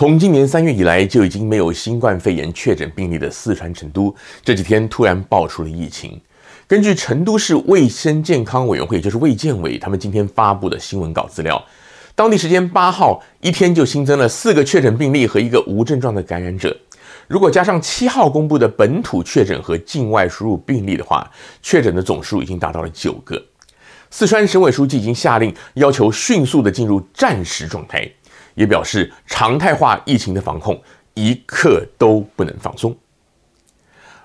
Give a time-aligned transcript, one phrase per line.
[0.00, 6.18] 从今年三月以来就已经没有新冠肺炎确诊病例的四川成都，这几天突然爆出了疫情。
[6.66, 11.62] 根据成都市卫生健康委员会，就是卫健委，他们今天发布的新闻稿资料，
[12.14, 16.74] 当地时间八号一天就新增了四个确诊病例和一个无症状的感染者。
[17.28, 23.38] 如果加上七号公布的本土确诊和境外输入病例的话，确诊的总数已经达到了九个。
[24.08, 28.10] 四川省委书记已经下令，要求迅速的进入战时状态。
[28.60, 30.78] 也表示常态化疫情的防控
[31.14, 32.94] 一刻都不能放松。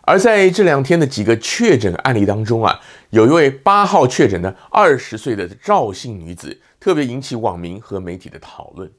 [0.02, 2.77] 而在这两天的几个确诊案例当中啊，
[3.11, 8.91] 有一位八号确诊的二十岁的赵姓女子，特别引起网民和媒体的讨论。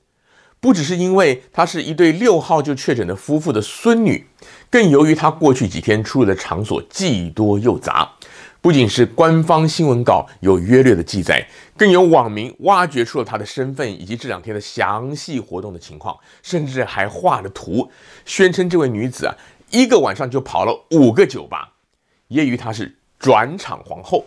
[0.58, 4.26] 不只是因为她是一对六号就确诊的夫妇的孙女，
[4.70, 8.10] 更由于她过去几天出入的场所既多又杂。
[8.60, 11.46] 不仅是官方新闻稿有约略的记载，
[11.76, 17.90] 更有网民挖掘出了他的身份以及这两天的详细活动的情况，甚至还画了图，
[18.24, 19.36] 宣称这位女子啊，
[19.70, 21.74] 一个晚上就跑了五个酒吧，
[22.30, 24.24] 揶揄她是转场皇后。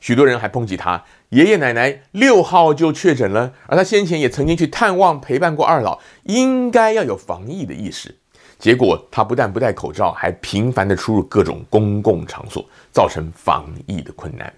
[0.00, 8.16] 许多人还抨击她爷爷奶奶六号就确诊了，而她先前也曾经去探望陪伴过二老，应该要有防疫的意识。
[8.58, 14.52] 结果，他不但不戴口罩，还频繁地出入各种公共场所，造成防疫的困难。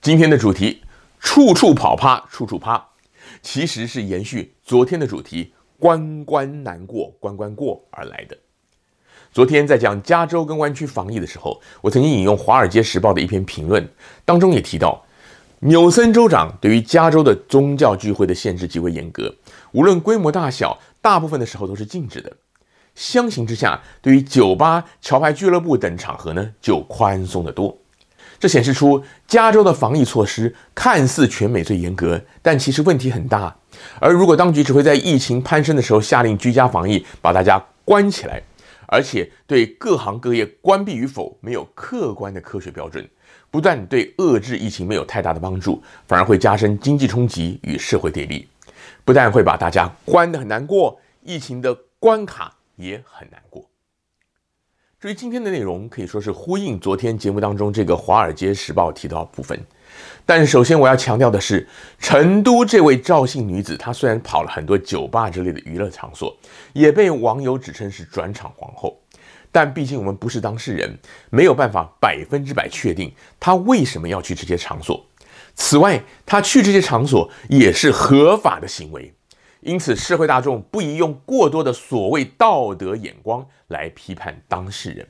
[0.00, 0.82] 今天的主题
[1.20, 2.82] “处处跑趴，处处趴”，
[3.42, 8.36] 其实是延续昨天的主题“关关难过，关关过”而来的。
[9.30, 13.86] 昨天在讲加州跟湾区防疫的时候，我曾经引用《华尔街时报》的一篇评论，
[14.24, 15.04] 当中也提到，
[15.58, 19.34] 纽森州长对于加州的宗教聚会的限制极为严格，
[19.72, 20.78] 无论规模大小。
[21.02, 22.32] 大部分的时候都是禁止的，
[22.94, 27.76] 相形之下，对于酒吧、桥牌俱乐部等场合呢，就宽松得多。
[28.38, 33.54] 这显示出加州的防疫措施看似全美最严格，但其实问题很大。
[34.00, 38.42] 而如果当局只会在疫情攀升的时候下令居家防疫，把大家关起来，
[38.86, 43.08] 而且对各行各业关闭与否没有客观的科学标准，
[43.50, 48.48] 不但对遏制疫情没有太大的帮助，反而会加深经济冲击与社会对立。
[49.04, 53.68] 不但会把大家关得很难过，疫情的关卡也很难过。
[55.00, 59.60] 至于今天的内容，可以说是呼应昨天节目当中这个《华尔街时报》提到的部分。
[60.24, 61.66] 但首先我要强调的是，
[61.98, 66.36] 成都这位赵姓女子，她虽然跑了很多酒吧之类的娱乐场所，
[66.72, 68.96] 也被网友指称是转场皇后，
[69.50, 70.96] 但毕竟我们不是当事人，
[71.30, 75.04] 没有办法百分之百确定她为什么要去这些场所。
[75.54, 79.12] 此外，他去这些场所也是合法的行为，
[79.60, 85.06] 因此社会大众不宜用过多的所谓道德眼光来批判当事人。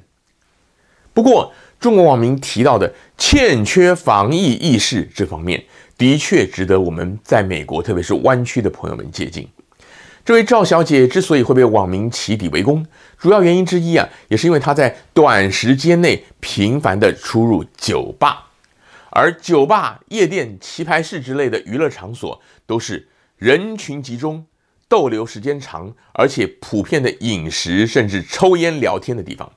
[1.14, 5.62] 不过，中国网民提到的欠缺防疫意识这方面，
[5.98, 9.46] 的确值得我们在美国，特别是湾区的朋友们借鉴。
[10.24, 12.86] 这位赵小姐之所以会被网民起底围攻，
[13.18, 18.51] 主要原因之一啊，也是因为她在短时间内频繁地出入酒吧。
[19.14, 24.44] 而酒吧、夜店、棋牌室之类的娱乐场所，都是人群集中、
[24.88, 29.50] 逗留时间长，而且普遍的饮食甚至抽烟聊天的地方。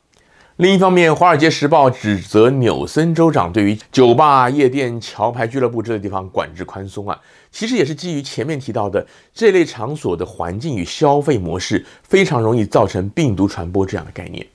[0.58, 7.20] 另一方面，《华尔街时报》指责纽森州长对于酒吧、夜店、桥牌俱乐部这类地方管制宽松啊，
[7.52, 14.46] 其实也是基于前面提到的这类场所的环境与消费模式非常容易造成病毒传播这样的概念。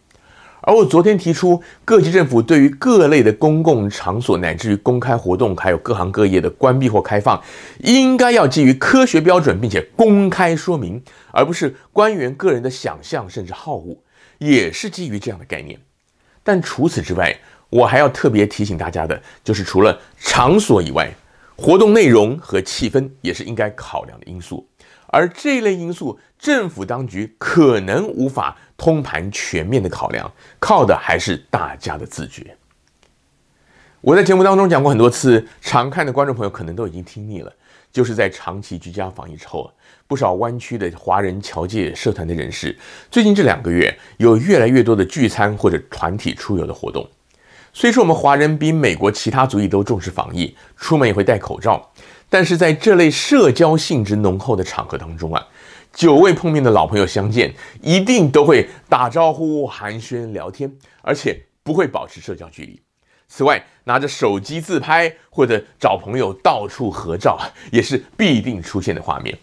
[0.62, 7.43] 而我昨天提出，各级政府对于各类的公共场所乃至于公开活动，还有各行各业的关闭或开放，
[7.78, 13.97] 应该要基于科学标准，并且公开说明，而不是官员个人的想象甚至好恶，
[14.38, 15.81] 也是基于这样的概念。
[16.43, 17.34] 但除此之外，
[17.70, 21.10] 我还要特别提醒大家的，就是除了场所以外，
[21.56, 24.66] 活动内容和气氛也是应该考量的因素。
[25.12, 32.56] 而这一类因素，政府当局可能无法通盘全面的考量，靠的还是大家的自觉。
[34.00, 37.52] 我在节目当中讲过很多次，常看的观众朋友可能都已经听腻了。
[37.93, 39.69] 就是在长期居家防疫之后，
[40.06, 42.79] 不少湾区的华人侨界社团的人士，
[43.11, 47.05] 最近这两个月有越来越多的聚餐或者团体出游的活动。
[47.73, 51.90] 虽说我们华人比美国其他族裔都重视防疫，出门也会戴口罩。
[52.31, 55.47] 但是在这类社交性质浓厚的场合当中啊，
[55.93, 60.73] 久未碰面的老朋友相见，一定都会打招呼、寒暄、聊天，
[61.03, 62.81] 而且不会保持社交距离。
[63.29, 67.38] 此外，拿着手机自拍或者找朋友到处合照，
[67.71, 69.37] 也是必定出现的画面。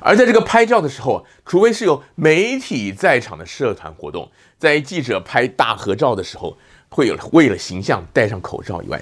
[0.00, 4.28] 而在这个拍照的时候，除非是有媒体在场的社团活动，
[4.58, 6.56] 在记者拍大合照的时候，
[6.88, 9.00] 会有为了形象戴上口罩以外。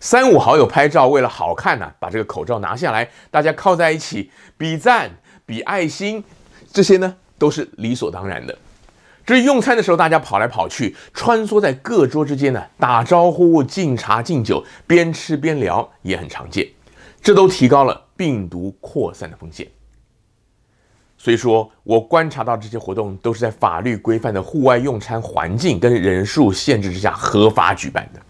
[0.00, 5.10] 三五好友拍照，为了好看呢、把这个口罩拿下来，大家靠在一起比赞、
[5.44, 6.22] 比爱心、
[6.72, 8.56] 这些呢都是理所当然的。
[9.26, 16.66] 至于用餐的时候，大家跑来跑去，穿梭在各桌之间呢，打招呼、敬茶敬酒，边吃边聊也很常见。
[17.20, 19.66] 这都提高了病毒扩散的风险。
[21.20, 28.20] 所以说，我观察到这些活动都是在法律规范的户外用餐环境跟人数限制之下合法举办的。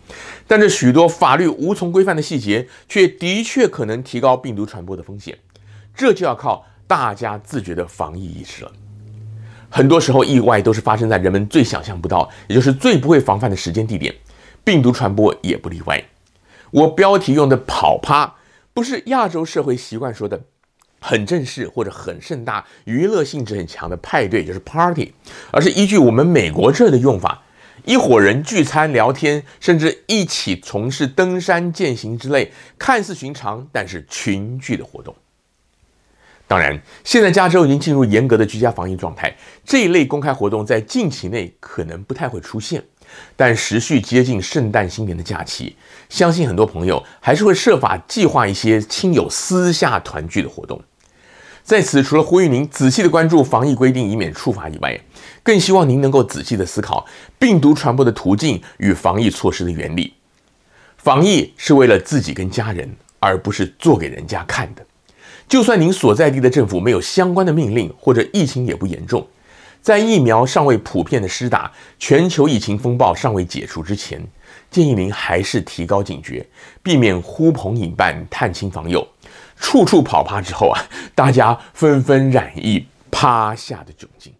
[0.46, 5.36] 但是许多法律无从规范的细节，却的确可能提高病毒传播的风险。
[5.94, 8.72] 这就要靠大家自觉的防疫意识了。
[9.68, 14.14] 很多时候，意外都是发生在人们最想象不到，也就是最不会防范的时间地点，
[14.64, 16.02] 病毒传播也不例外。
[16.70, 18.36] 我标题用的“跑趴”，
[18.72, 20.40] 不是亚洲社会习惯说的
[21.08, 25.10] 很正式或者很盛大、娱乐性质很强的派对，就是 party，
[25.50, 27.42] 而是依据我们美国这儿的用法，
[27.86, 35.16] 一伙人聚餐聊天，甚至一起从事登山健行之类，看似寻常但是群聚的活动。
[36.46, 39.34] 当然，现在加州已经进入严格的居家防疫状态，
[39.64, 42.84] 这一类公开活动在近期内可能不太会出现。
[43.34, 45.74] 但时序接近圣诞新年的假期，
[46.10, 50.78] 相信很多朋友还是会设法计划一些亲友私下团聚的活动。
[51.68, 54.98] 在此，除了呼吁您仔细的关注防疫规定，以免触法以外，
[55.42, 57.04] 更希望您能够仔细的思考
[57.38, 60.14] 病毒传播的途径与防疫措施的原理。
[60.96, 64.82] 防疫是为了自己跟家人，而不是做给人家看的。
[65.46, 69.28] 就算您所在地的政府没有相关的命令，或者疫情也不严重，
[69.82, 74.26] 在疫苗尚未普遍的施打、全球疫情风暴尚未解除之前，
[74.70, 76.46] 建议您还是提高警觉，
[76.82, 79.06] 避免呼朋引伴、探亲访友，
[79.60, 80.80] 处处跑趴之后啊，
[81.14, 84.32] 大家纷纷染疫，趴下的窘境。